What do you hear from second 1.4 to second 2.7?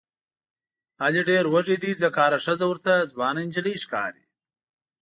وږی دی ځکه هره ښځه